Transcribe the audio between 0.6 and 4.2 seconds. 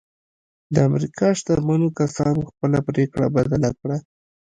د امريکا شتمنو کسانو خپله پرېکړه بدله کړه.